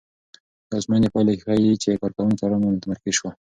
[0.69, 3.33] د ازموینې پایلې ښيي چې کارکوونکي ارامه او متمرکز شول.